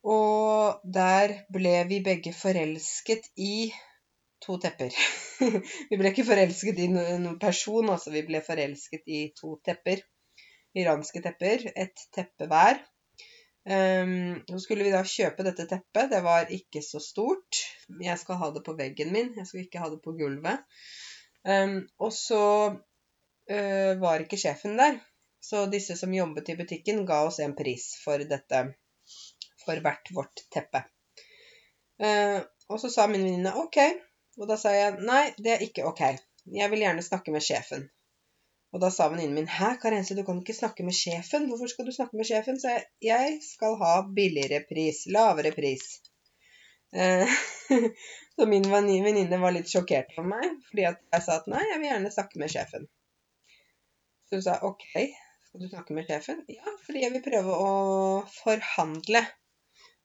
[0.06, 3.72] Og der ble vi begge forelsket i
[4.42, 4.94] to tepper.
[5.90, 10.02] vi ble ikke forelsket i noen person, altså vi ble forelsket i to tepper.
[10.78, 11.68] Iranske tepper.
[11.76, 12.80] Ett teppe hver.
[13.62, 16.10] Um, så skulle vi da kjøpe dette teppet.
[16.10, 17.62] Det var ikke så stort.
[18.02, 20.66] Jeg skal ha det på veggen min, jeg skal ikke ha det på gulvet.
[21.48, 25.00] Um, og så uh, var ikke sjefen der.
[25.42, 28.60] Så disse som jobbet i butikken, ga oss en pris for dette,
[29.64, 30.84] for hvert vårt teppe.
[32.02, 32.38] Uh,
[32.70, 33.80] og så sa min venninne OK.
[34.40, 36.04] Og da sa jeg nei, det er ikke OK.
[36.52, 37.90] Jeg vil gjerne snakke med sjefen.
[38.72, 41.50] Og da sa venninnen min hæ, Karense, du kan ikke snakke med sjefen.
[41.50, 42.60] Hvorfor skal du snakke med sjefen?
[42.60, 45.98] Så jeg jeg skal ha billigere pris, lavere pris.
[46.92, 47.28] Uh,
[48.36, 51.90] Så min venninne var litt sjokkert over meg, fordi jeg sa at nei, jeg vil
[51.90, 52.88] gjerne snakke med sjefen.
[54.24, 54.88] Så hun sa OK,
[55.46, 56.40] skal du snakke med sjefen?
[56.48, 57.74] Ja, fordi jeg vil prøve å
[58.32, 59.22] forhandle.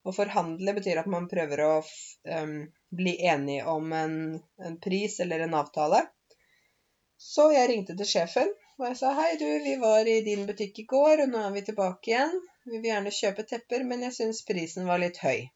[0.03, 2.53] Å forhandle betyr at man prøver å um,
[2.99, 4.19] bli enig om en,
[4.59, 6.03] en, pris eller en avtale.
[7.17, 10.83] Så jeg ringte til sjefen og jeg sa hei, du, vi var i din butikk
[10.83, 12.35] i går, og nå er vi tilbake igjen.
[12.67, 15.47] Vi vil gjerne kjøpe tepper, men jeg syns prisen var litt høy.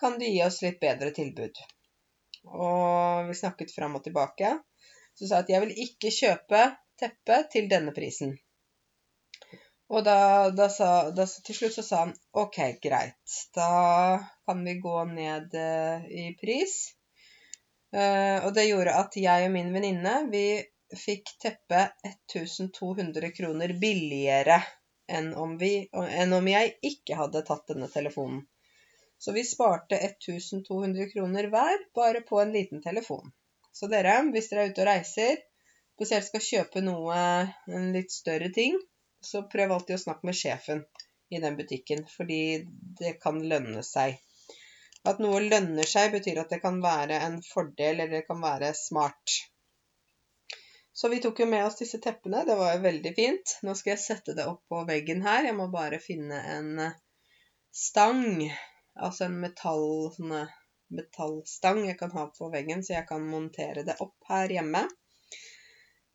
[0.00, 1.60] Kan du gi oss litt bedre tilbud?
[2.44, 4.54] og vi snakket fram og tilbake.
[5.14, 6.62] Så sa jeg at jeg vil ikke kjøpe
[7.00, 8.36] teppe til denne prisen.
[9.90, 13.36] Og da, da, sa, da, til slutt så sa han OK, greit.
[13.56, 16.76] Da kan vi gå ned uh, i pris.
[17.90, 20.44] Eh, og det gjorde at jeg og min venninne vi
[20.94, 24.60] fikk teppet 1200 kroner billigere
[25.10, 28.44] enn om, vi, enn om jeg ikke hadde tatt denne telefonen.
[29.20, 33.32] Så vi sparte 1200 kroner hver bare på en liten telefon.
[33.72, 35.42] Så dere, hvis dere er ute og reiser,
[35.98, 37.18] spesielt skal kjøpe noe,
[37.68, 38.78] en litt større ting,
[39.20, 40.80] så prøv alltid å snakke med sjefen
[41.28, 42.40] i den butikken, fordi
[43.00, 44.16] det kan lønne seg.
[45.04, 48.72] At noe lønner seg, betyr at det kan være en fordel, eller det kan være
[48.76, 49.36] smart.
[50.92, 52.42] Så vi tok jo med oss disse teppene.
[52.48, 53.54] Det var jo veldig fint.
[53.64, 55.46] Nå skal jeg sette det opp på veggen her.
[55.48, 56.82] Jeg må bare finne en
[57.72, 58.50] stang
[58.98, 60.46] Altså en metall, sånne
[60.96, 64.86] metallstang jeg kan ha på veggen, så jeg kan montere det opp her hjemme.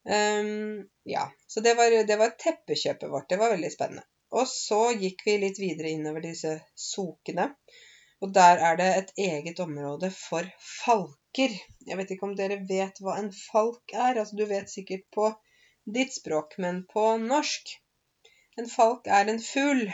[0.05, 3.29] Um, ja, så det var, det var teppekjøpet vårt.
[3.29, 4.05] Det var veldig spennende.
[4.35, 7.51] Og så gikk vi litt videre innover disse sokene.
[8.23, 11.55] Og der er det et eget område for falker.
[11.87, 14.19] Jeg vet ikke om dere vet hva en falk er.
[14.19, 15.29] Altså, du vet sikkert på
[15.97, 17.75] ditt språk, men på norsk.
[18.59, 19.87] En falk er en fugl.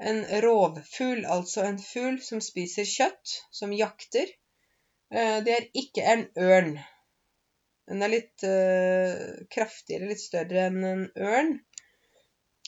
[0.00, 4.30] En rovfugl, altså en fugl som spiser kjøtt, som jakter.
[5.12, 6.74] Eh, det er ikke en ørn.
[7.90, 11.56] Den er litt uh, kraftigere, litt større enn en ørn.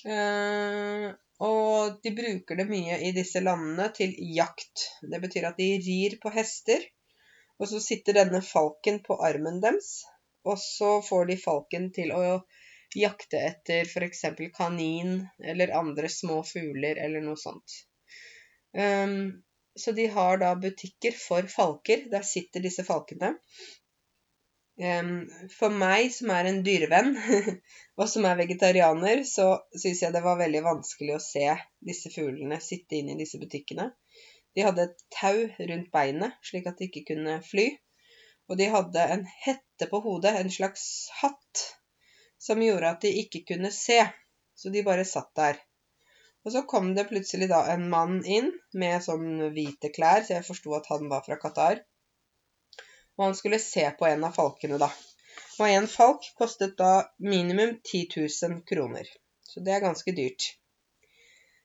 [0.02, 1.12] Uh,
[1.46, 4.88] og de bruker det mye i disse landene til jakt.
[5.02, 6.82] Det betyr at de rir på hester,
[7.62, 10.02] og så sitter denne falken på armen deres.
[10.42, 12.24] Og så får de falken til å
[12.98, 14.24] jakte etter f.eks.
[14.56, 17.78] kanin eller andre små fugler eller noe sånt.
[18.76, 19.42] Um,
[19.78, 22.08] så de har da butikker for falker.
[22.10, 23.34] Der sitter disse falkene.
[24.82, 27.12] Um, for meg som er en dyrevenn,
[28.00, 31.44] og som er vegetarianer, så syns jeg det var veldig vanskelig å se
[31.84, 33.90] disse fuglene sitte inne i disse butikkene.
[34.56, 37.68] De hadde et tau rundt beinet, slik at de ikke kunne fly.
[38.50, 40.84] Og de hadde en hette på hodet, en slags
[41.20, 41.62] hatt,
[42.42, 44.00] som gjorde at de ikke kunne se.
[44.58, 45.60] Så de bare satt der.
[46.44, 50.46] Og så kom det plutselig da en mann inn med sånn hvite klær, så jeg
[50.46, 51.82] forsto at han var fra Qatar.
[53.18, 54.90] Og han skulle se på en av falkene, da.
[55.60, 59.06] Og en falk kostet da minimum 10 000 kroner.
[59.46, 60.48] Så det er ganske dyrt.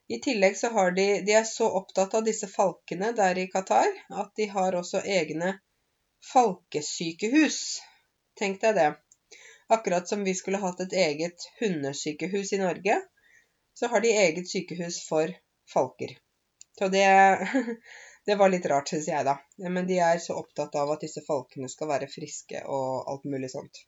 [0.07, 3.89] I tillegg så har de De er så opptatt av disse falkene der i Qatar
[4.21, 5.57] at de har også egne
[6.33, 7.59] falkesykehus.
[8.39, 8.87] Tenk deg det.
[9.73, 13.01] Akkurat som vi skulle hatt et eget hundesykehus i Norge,
[13.73, 15.33] så har de eget sykehus for
[15.73, 16.15] falker.
[16.79, 17.07] Så det,
[18.25, 19.35] det var litt rart, syns jeg, da.
[19.57, 23.51] Men de er så opptatt av at disse falkene skal være friske og alt mulig
[23.51, 23.83] sånt.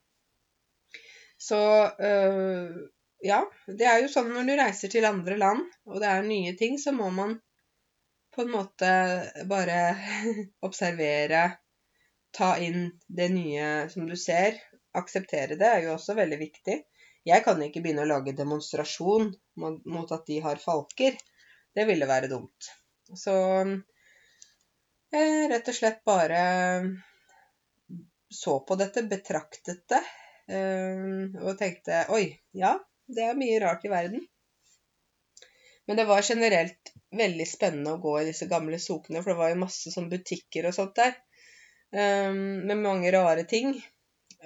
[1.40, 2.76] Så øh,
[3.24, 6.52] ja, det er jo sånn når du reiser til andre land, og det er nye
[6.60, 7.38] ting, så må man
[8.34, 8.90] på en måte
[9.48, 9.80] bare
[10.66, 11.44] observere,
[12.36, 14.60] ta inn det nye som du ser.
[14.98, 16.76] Akseptere det er jo også veldig viktig.
[17.28, 21.18] Jeg kan ikke begynne å lage demonstrasjon mot at de har falker.
[21.76, 22.70] Det ville være dumt.
[23.14, 23.34] Så
[25.10, 26.40] jeg rett og slett bare
[28.30, 30.02] så på dette, betraktet det,
[30.54, 32.76] eh, og tenkte oi, ja,
[33.10, 34.22] det er mye rart i verden.
[35.90, 39.50] Men det var generelt veldig spennende å gå i disse gamle sokene, for det var
[39.50, 41.16] jo masse sånn butikker og sånt der.
[41.90, 43.74] Um, med mange rare ting.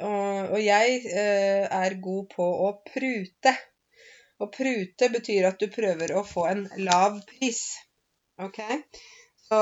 [0.03, 3.55] Og, og jeg eh, er god på å prute.
[4.43, 7.61] Å prute betyr at du prøver å få en lav pris.
[8.43, 8.59] Ok?
[9.47, 9.61] Så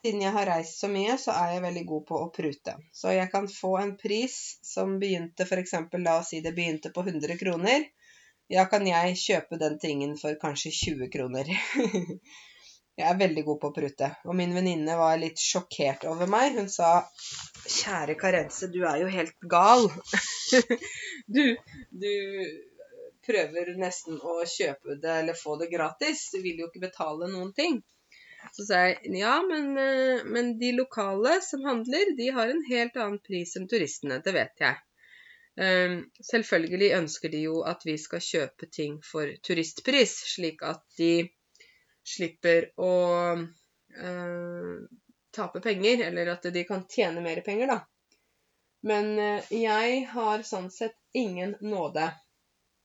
[0.00, 2.76] siden jeg har reist så mye, så er jeg veldig god på å prute.
[2.92, 5.76] Så jeg kan få en pris som begynte f.eks.
[6.04, 7.88] La oss si det begynte på 100 kroner
[8.50, 11.50] ja, kan jeg kjøpe den tingen for kanskje 20 kroner?
[13.00, 14.08] jeg er veldig god på å prute.
[14.28, 16.56] Og min venninne var litt sjokkert over meg.
[16.58, 16.90] Hun sa
[17.66, 19.88] Kjære Karense, du er jo helt gal.
[21.36, 21.44] du,
[21.90, 22.12] du
[23.26, 26.28] prøver nesten å kjøpe det eller få det gratis.
[26.34, 27.80] Du vil jo ikke betale noen ting.
[28.56, 32.96] Så sa jeg ja, men, eh, men de lokale som handler, de har en helt
[32.96, 34.22] annen pris enn turistene.
[34.24, 34.78] Det vet jeg.
[35.60, 41.28] Ehm, selvfølgelig ønsker de jo at vi skal kjøpe ting for turistpris, slik at de
[42.06, 42.92] slipper å
[43.36, 44.74] eh,
[45.34, 47.80] tape penger, eller at de kan tjene mer penger, da.
[48.80, 52.06] Men uh, jeg har sånn sett ingen nåde.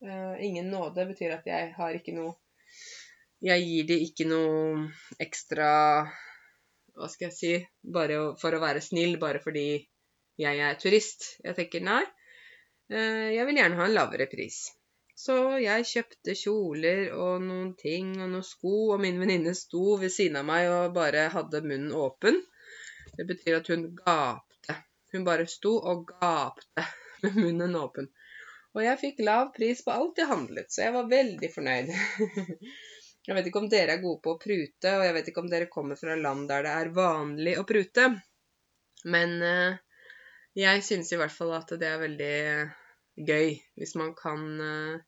[0.03, 2.35] Uh, ingen nåde betyr at jeg har ikke noe
[3.39, 4.89] Jeg gir de ikke noe
[5.23, 5.69] ekstra
[6.91, 7.53] Hva skal jeg si
[7.95, 9.69] Bare for å være snill, bare fordi
[10.35, 11.37] jeg er turist.
[11.47, 12.03] Jeg tenker nei.
[12.91, 14.65] Eh, jeg vil gjerne ha en lavere pris.
[15.15, 20.11] Så jeg kjøpte kjoler og noen ting og noen sko, og min venninne sto ved
[20.11, 22.41] siden av meg og bare hadde munnen åpen.
[23.15, 24.75] Det betyr at hun gapte.
[25.13, 26.83] Hun bare sto og gapte
[27.23, 28.11] med munnen åpen.
[28.75, 31.95] Og jeg fikk lav pris på alt jeg handlet, så jeg var veldig fornøyd.
[33.25, 35.47] Jeg vet ikke om dere er gode på å prute, og jeg vet ikke om
[35.49, 38.03] dere kommer fra land der det er vanlig å prute.
[39.09, 39.79] Men uh,
[40.53, 42.35] jeg synes i hvert fall at det er veldig
[43.15, 45.03] gøy hvis man kan uh,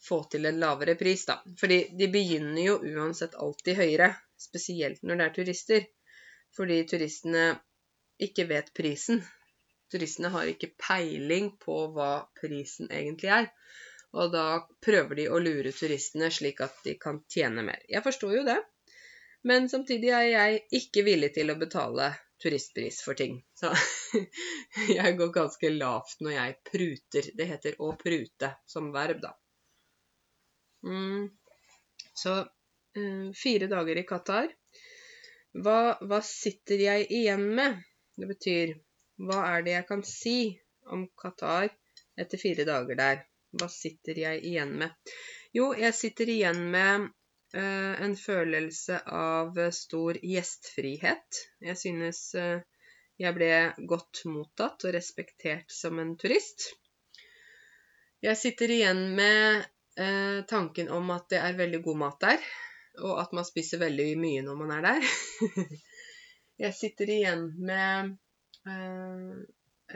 [0.00, 1.40] få til en lavere pris, da.
[1.60, 5.86] Fordi de begynner jo uansett alltid høyere, spesielt når det er turister.
[6.56, 7.44] Fordi turistene
[8.20, 9.20] ikke vet prisen.
[9.90, 13.50] Turistene har ikke peiling på hva prisen egentlig er.
[14.18, 14.44] Og da
[14.82, 17.82] prøver de å lure turistene slik at de kan tjene mer.
[17.88, 18.58] Jeg forstår jo det.
[19.46, 22.10] Men samtidig er jeg ikke villig til å betale
[22.42, 23.38] turistpris for ting.
[23.56, 23.70] Så
[24.98, 27.28] jeg går ganske lavt når jeg pruter.
[27.36, 29.34] Det heter å prute som verb, da.
[30.86, 31.28] Mm.
[32.16, 34.50] Så uh, fire dager i Qatar.
[35.50, 37.80] Hva, hva, sitter jeg igjen med?
[38.16, 38.76] Det betyr
[39.26, 40.38] hva er det jeg kan si
[40.94, 41.68] om Qatar
[42.20, 43.24] etter fire dager der?
[43.58, 45.14] Hva sitter jeg igjen med?
[45.56, 47.08] Jo, jeg sitter igjen med
[47.52, 51.38] Eh, en følelse av stor gjestfrihet.
[51.66, 52.60] Jeg synes eh,
[53.20, 53.50] jeg ble
[53.88, 56.70] godt mottatt og respektert som en turist.
[58.24, 59.64] Jeg sitter igjen med
[60.00, 62.48] eh, tanken om at det er veldig god mat der,
[63.04, 65.10] og at man spiser veldig mye når man er der.
[66.64, 68.16] jeg sitter igjen med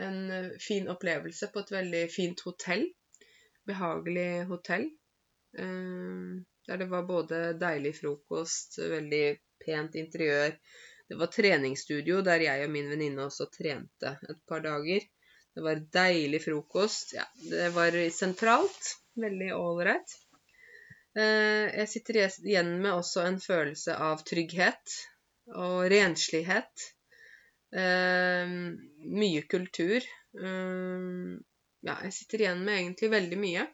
[0.05, 0.21] en
[0.57, 2.87] fin opplevelse på et veldig fint hotell.
[3.69, 4.87] Behagelig hotell
[6.67, 10.55] der det var både deilig frokost, veldig pent interiør.
[11.09, 15.05] Det var treningsstudio der jeg og min venninne også trente et par dager.
[15.55, 17.13] Det var deilig frokost.
[17.15, 18.95] Ja, det var sentralt.
[19.21, 20.15] Veldig ålreit.
[21.15, 24.97] Eh, jeg sitter igjen med også en følelse av trygghet
[25.55, 26.89] og renslighet.
[27.71, 28.55] Eh,
[29.21, 30.01] mye kultur.
[30.01, 31.07] Eh,
[31.85, 33.67] ja, jeg sitter igjen med egentlig veldig mye.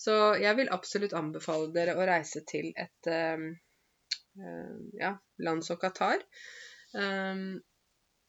[0.00, 3.08] Så jeg vil absolutt anbefale dere å reise til et
[4.98, 5.14] ja,
[5.44, 6.22] land som Qatar.
[6.94, 7.60] Um,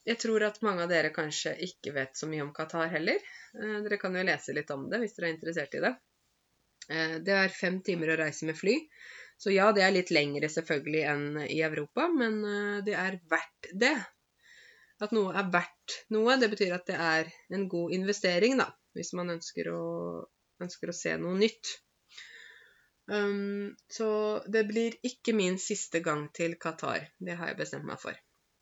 [0.05, 3.21] jeg tror at mange av dere kanskje ikke vet så mye om Qatar heller.
[3.55, 5.93] Uh, dere kan jo lese litt om det hvis dere er interessert i det.
[6.91, 8.77] Uh, det er fem timer å reise med fly.
[9.41, 13.71] Så ja, det er litt lengre selvfølgelig enn i Europa, men eh, det er verdt
[13.83, 13.95] det.
[15.01, 18.67] At noe er verdt noe, det betyr at det er en god investering, da.
[18.93, 19.81] Hvis man ønsker å,
[20.61, 21.71] ønsker å se noe nytt.
[23.11, 24.07] Um, så
[24.47, 27.09] det blir ikke min siste gang til Qatar.
[27.19, 28.15] Det har jeg bestemt meg for.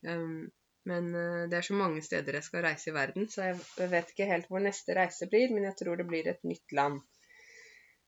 [0.08, 0.48] Um,
[0.90, 4.10] men uh, det er så mange steder jeg skal reise i verden, så jeg vet
[4.14, 6.98] ikke helt hvor neste reise blir, men jeg tror det blir et nytt land.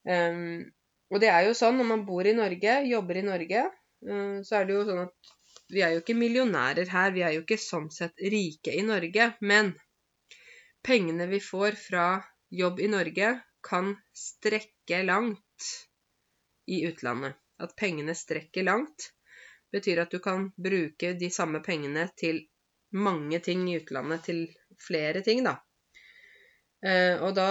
[0.08, 0.64] Um,
[1.12, 3.68] og det er jo sånn når man bor i Norge, jobber i Norge,
[4.10, 5.32] uh, så er det jo sånn at
[5.72, 9.30] vi er jo ikke millionærer her, vi er jo ikke sånn sett rike i Norge,
[9.46, 9.76] men
[10.82, 12.08] pengene vi får fra
[12.50, 15.70] jobb i Norge, kan strekke langt
[16.72, 17.38] i utlandet.
[17.62, 19.12] At pengene strekker langt,
[19.72, 22.46] betyr at du kan bruke de samme pengene til
[22.92, 24.48] mange ting i utlandet, til
[24.82, 25.60] flere ting, da.
[26.82, 27.50] Eh, og da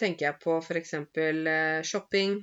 [0.00, 0.94] tenker jeg på f.eks.
[0.96, 2.38] Eh, shopping,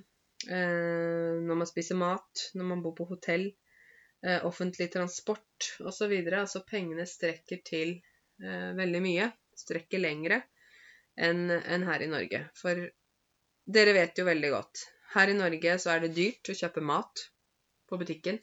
[0.47, 3.49] eh, når man spiser mat, når man bor på hotell,
[4.43, 6.11] offentlig transport osv.
[6.25, 7.91] Altså pengene strekker til
[8.41, 9.27] veldig mye.
[9.55, 10.39] Strekker lengre
[11.21, 12.41] enn her i Norge.
[12.57, 12.81] For
[13.77, 14.81] dere vet jo veldig godt
[15.17, 17.25] her i Norge så er det dyrt å kjøpe mat
[17.89, 18.39] på butikken.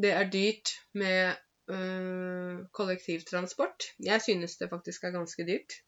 [0.00, 1.36] Det er dyrt med
[1.70, 3.92] øh, kollektivtransport.
[4.00, 5.78] Jeg synes det faktisk er ganske dyrt.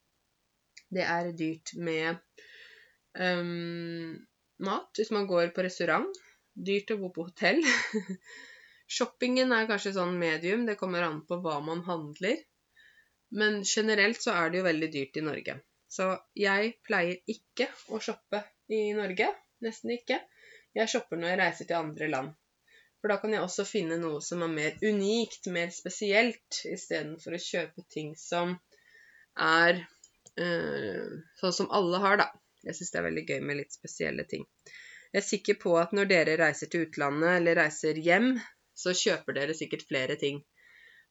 [0.95, 2.21] Det er dyrt med
[3.19, 3.45] øh,
[4.69, 6.11] mat hvis man går på restaurant.
[6.55, 7.63] Dyrt å bo på hotell.
[8.95, 12.37] Shoppingen er kanskje sånn medium, det kommer an på hva man handler.
[13.35, 15.57] Men generelt så er det jo veldig dyrt i Norge.
[15.91, 19.31] Så jeg pleier ikke å shoppe i Norge
[19.67, 20.21] nesten ikke.
[20.75, 22.33] Jeg shopper når jeg reiser til andre land.
[23.01, 27.43] For da kan jeg også finne noe som er mer unikt, mer spesielt, istedenfor å
[27.47, 28.55] kjøpe ting som
[29.37, 29.83] er
[30.41, 31.11] øh,
[31.41, 32.31] sånn som alle har, da.
[32.65, 34.47] Jeg syns det er veldig gøy med litt spesielle ting.
[35.13, 38.33] Jeg er sikker på at når dere reiser til utlandet eller reiser hjem,
[38.75, 40.41] så kjøper dere sikkert flere ting.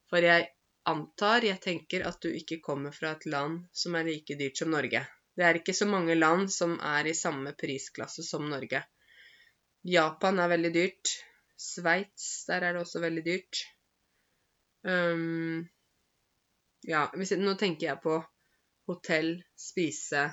[0.09, 0.49] For jeg
[0.89, 4.73] antar, jeg tenker, at du ikke kommer fra et land som er like dyrt som
[4.73, 5.05] Norge.
[5.33, 8.83] Det er ikke så mange land som er i samme prisklasse som Norge.
[9.83, 11.13] Japan er veldig dyrt.
[11.59, 13.63] Sveits, der er det også veldig dyrt.
[14.83, 15.63] Um,
[16.83, 18.19] ja, nå tenker jeg på
[18.91, 20.27] hotell, spise,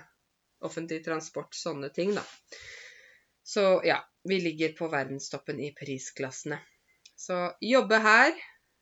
[0.66, 2.24] offentlig transport, sånne ting, da.
[3.46, 6.61] Så ja, vi ligger på verdenstoppen i prisklassene.
[7.16, 8.34] Så jobbe her,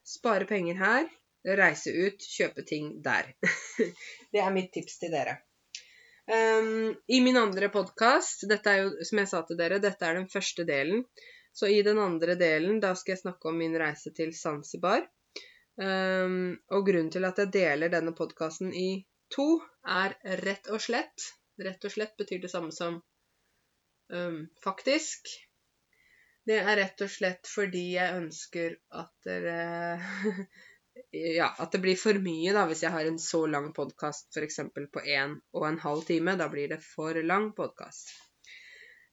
[0.06, 1.10] spare penger her,
[1.58, 3.32] reise ut, kjøpe ting der.
[4.32, 5.38] det er mitt tips til dere.
[6.28, 11.06] Um, I min andre podkast, som jeg sa til dere, dette er den første delen.
[11.56, 15.06] Så i den andre delen, da skal jeg snakke om min reise til Zanzibar.
[15.80, 19.56] Um, og grunnen til at jeg deler denne podkasten i to,
[19.88, 23.00] er rett og slett Rett og slett betyr det samme som
[24.14, 25.32] um, faktisk.
[26.46, 29.56] Det er rett og slett fordi jeg ønsker at dere
[31.10, 34.60] ja, at det blir for mye da, hvis jeg har en så lang podkast f.eks.
[34.92, 36.36] på en og en halv time.
[36.36, 38.12] Da blir det for lang podkast.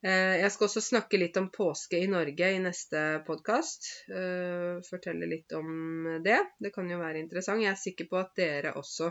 [0.05, 3.87] Eh, jeg skal også snakke litt om påske i Norge i neste podkast.
[4.11, 6.41] Eh, fortelle litt om det.
[6.59, 7.63] Det kan jo være interessant.
[7.63, 9.09] Jeg er sikker på at dere også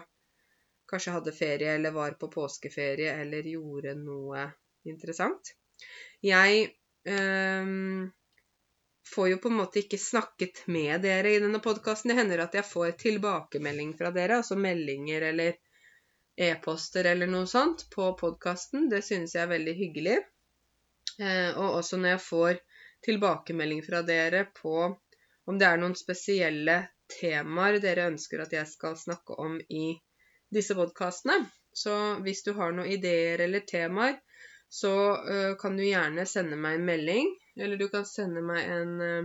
[0.91, 4.45] kanskje hadde ferie eller var på påskeferie eller gjorde noe
[4.85, 5.55] interessant.
[6.23, 6.69] Jeg
[7.09, 7.65] øh,
[9.07, 12.11] får jo på en måte ikke snakket med dere i denne podkasten.
[12.11, 15.59] Det hender at jeg får tilbakemelding fra dere, altså meldinger eller
[16.37, 18.89] e-poster eller noe sånt på podkasten.
[18.91, 20.17] Det synes jeg er veldig hyggelig.
[21.21, 22.63] Eh, og også når jeg får
[23.05, 24.77] tilbakemelding fra dere på
[25.45, 26.79] om det er noen spesielle
[27.13, 29.93] temaer dere ønsker at jeg skal snakke om i
[30.55, 31.45] disse podkastene.
[31.75, 31.95] Så
[32.25, 34.17] hvis du har noen ideer eller temaer,
[34.71, 39.01] så uh, kan du gjerne sende meg en melding eller du kan sende meg en
[39.05, 39.25] eh,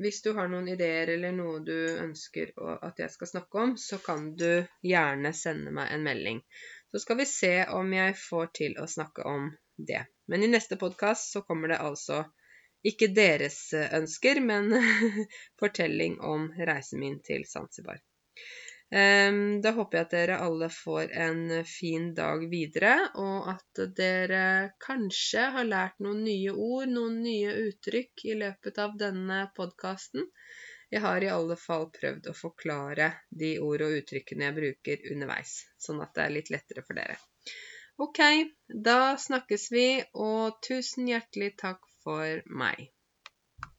[0.00, 2.54] hvis du har noen ideer eller noe du ønsker
[2.86, 6.40] at jeg skal snakke om, så kan du gjerne sende meg en melding.
[6.90, 10.04] Så skal vi se om jeg får til å snakke om det.
[10.26, 12.24] Men i neste podkast så kommer det altså
[12.86, 14.70] ikke deres eh, ønsker, men
[15.60, 18.02] fortelling om reisen min til Zanzibar.
[18.86, 24.42] Um, da håper jeg at dere alle får en fin dag videre, og at dere
[24.84, 30.30] kanskje har lært noen nye ord, noen nye uttrykk i løpet av denne podkasten.
[30.94, 35.58] Jeg har i alle fall prøvd å forklare de ord og uttrykkene jeg bruker underveis,
[35.82, 37.18] sånn at det er litt lettere for dere.
[38.04, 38.18] Ok,
[38.88, 39.86] da snakkes vi,
[40.26, 42.90] og tusen hjertelig takk for meg.